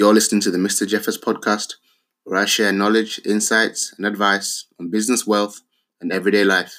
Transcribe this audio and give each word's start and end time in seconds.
You're 0.00 0.14
listening 0.14 0.40
to 0.40 0.50
the 0.50 0.56
Mr. 0.56 0.88
Jeffers 0.88 1.18
podcast, 1.18 1.74
where 2.24 2.40
I 2.40 2.46
share 2.46 2.72
knowledge, 2.72 3.20
insights, 3.26 3.92
and 3.98 4.06
advice 4.06 4.64
on 4.80 4.88
business, 4.88 5.26
wealth, 5.26 5.60
and 6.00 6.10
everyday 6.10 6.42
life. 6.42 6.74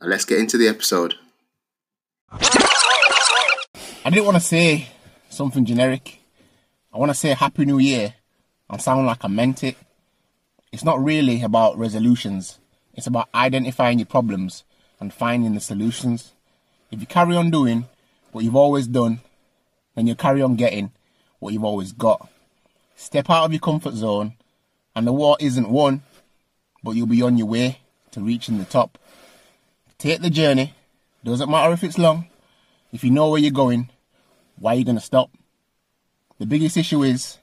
Now, 0.00 0.06
let's 0.06 0.24
get 0.24 0.38
into 0.38 0.56
the 0.56 0.66
episode. 0.66 1.16
I 2.32 4.08
didn't 4.08 4.24
want 4.24 4.38
to 4.38 4.40
say 4.42 4.88
something 5.28 5.66
generic. 5.66 6.20
I 6.94 6.96
want 6.96 7.10
to 7.10 7.14
say 7.14 7.34
Happy 7.34 7.66
New 7.66 7.78
Year 7.78 8.14
and 8.70 8.80
sound 8.80 9.04
like 9.04 9.22
I 9.22 9.28
meant 9.28 9.62
it. 9.62 9.76
It's 10.72 10.82
not 10.82 11.04
really 11.04 11.42
about 11.42 11.76
resolutions, 11.76 12.58
it's 12.94 13.06
about 13.06 13.28
identifying 13.34 13.98
your 13.98 14.06
problems 14.06 14.64
and 14.98 15.12
finding 15.12 15.52
the 15.52 15.60
solutions. 15.60 16.32
If 16.90 17.02
you 17.02 17.06
carry 17.06 17.36
on 17.36 17.50
doing 17.50 17.84
what 18.32 18.44
you've 18.44 18.56
always 18.56 18.86
done, 18.86 19.20
then 19.94 20.06
you'll 20.06 20.16
carry 20.16 20.40
on 20.40 20.56
getting 20.56 20.90
what 21.38 21.52
you've 21.52 21.64
always 21.64 21.92
got. 21.92 22.28
Step 22.96 23.28
out 23.30 23.44
of 23.44 23.52
your 23.52 23.60
comfort 23.60 23.94
zone, 23.94 24.34
and 24.94 25.06
the 25.06 25.12
war 25.12 25.36
isn't 25.40 25.68
won, 25.68 26.02
but 26.82 26.92
you'll 26.92 27.06
be 27.06 27.22
on 27.22 27.36
your 27.36 27.46
way 27.46 27.78
to 28.12 28.20
reaching 28.20 28.58
the 28.58 28.64
top. 28.64 28.98
Take 29.98 30.20
the 30.20 30.30
journey, 30.30 30.74
doesn't 31.24 31.50
matter 31.50 31.72
if 31.72 31.82
it's 31.82 31.98
long. 31.98 32.26
If 32.92 33.02
you 33.02 33.10
know 33.10 33.30
where 33.30 33.40
you're 33.40 33.50
going, 33.50 33.90
why 34.58 34.74
are 34.74 34.76
you 34.76 34.84
going 34.84 34.98
to 34.98 35.04
stop? 35.04 35.30
The 36.38 36.46
biggest 36.46 36.76
issue 36.76 37.02
is 37.02 37.38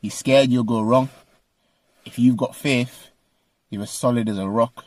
you're 0.00 0.10
scared 0.10 0.50
you'll 0.50 0.64
go 0.64 0.82
wrong. 0.82 1.08
If 2.04 2.18
you've 2.18 2.36
got 2.36 2.56
faith, 2.56 3.08
you're 3.70 3.82
as 3.82 3.90
solid 3.90 4.28
as 4.28 4.38
a 4.38 4.48
rock. 4.48 4.84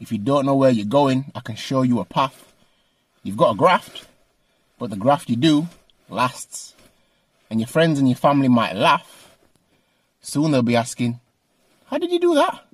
If 0.00 0.12
you 0.12 0.18
don't 0.18 0.46
know 0.46 0.54
where 0.54 0.70
you're 0.70 0.86
going, 0.86 1.30
I 1.34 1.40
can 1.40 1.56
show 1.56 1.82
you 1.82 2.00
a 2.00 2.04
path. 2.04 2.52
You've 3.22 3.36
got 3.36 3.54
a 3.54 3.56
graft, 3.56 4.06
but 4.78 4.90
the 4.90 4.96
graft 4.96 5.28
you 5.28 5.36
do 5.36 5.68
lasts 6.08 6.74
and 7.50 7.60
your 7.60 7.66
friends 7.66 7.98
and 7.98 8.08
your 8.08 8.16
family 8.16 8.48
might 8.48 8.76
laugh, 8.76 9.36
soon 10.20 10.52
they'll 10.52 10.62
be 10.62 10.76
asking, 10.76 11.20
How 11.86 11.98
did 11.98 12.12
you 12.12 12.20
do 12.20 12.34
that? 12.36 12.64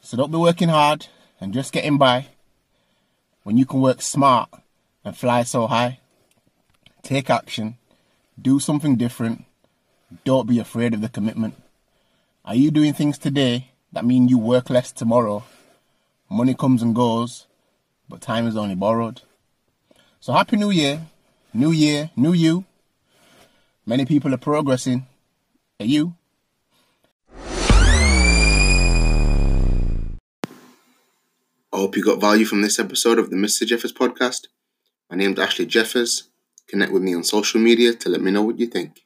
So 0.00 0.16
don't 0.16 0.32
be 0.32 0.38
working 0.38 0.70
hard 0.70 1.06
and 1.40 1.54
just 1.54 1.72
getting 1.72 1.98
by 1.98 2.26
when 3.42 3.58
you 3.58 3.66
can 3.66 3.80
work 3.80 4.02
smart 4.02 4.48
and 5.04 5.16
fly 5.16 5.42
so 5.42 5.66
high. 5.66 6.00
Take 7.02 7.30
action, 7.30 7.76
do 8.40 8.58
something 8.58 8.96
different, 8.96 9.44
don't 10.24 10.48
be 10.48 10.58
afraid 10.58 10.94
of 10.94 11.00
the 11.00 11.08
commitment. 11.08 11.54
Are 12.44 12.54
you 12.54 12.70
doing 12.70 12.92
things 12.92 13.18
today 13.18 13.68
that 13.92 14.04
mean 14.04 14.28
you 14.28 14.38
work 14.38 14.70
less 14.70 14.90
tomorrow? 14.90 15.44
Money 16.30 16.54
comes 16.54 16.82
and 16.82 16.94
goes, 16.94 17.46
but 18.08 18.20
time 18.20 18.46
is 18.46 18.56
only 18.56 18.74
borrowed. 18.74 19.22
So 20.20 20.32
happy 20.32 20.56
new 20.56 20.70
year, 20.70 21.02
new 21.52 21.70
year, 21.70 22.10
new 22.16 22.32
you. 22.32 22.64
Many 23.84 24.04
people 24.04 24.32
are 24.32 24.38
progressing. 24.38 25.08
Are 25.80 25.86
you? 25.86 26.14
I 31.72 31.78
hope 31.78 31.96
you 31.96 32.04
got 32.04 32.20
value 32.20 32.44
from 32.44 32.62
this 32.62 32.78
episode 32.78 33.18
of 33.18 33.30
the 33.30 33.36
Mr. 33.36 33.66
Jeffers 33.66 33.92
podcast. 33.92 34.46
My 35.10 35.16
name's 35.16 35.40
Ashley 35.40 35.66
Jeffers. 35.66 36.28
Connect 36.68 36.92
with 36.92 37.02
me 37.02 37.12
on 37.14 37.24
social 37.24 37.60
media 37.60 37.92
to 37.92 38.08
let 38.08 38.20
me 38.20 38.30
know 38.30 38.42
what 38.42 38.60
you 38.60 38.66
think. 38.68 39.02